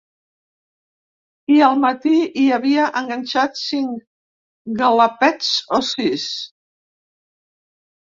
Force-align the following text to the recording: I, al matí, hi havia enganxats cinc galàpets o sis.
I, 1.55 1.57
al 1.65 1.75
matí, 1.81 2.13
hi 2.43 2.45
havia 2.55 2.85
enganxats 3.01 3.61
cinc 3.73 4.07
galàpets 4.79 5.51
o 5.79 5.81
sis. 5.91 6.25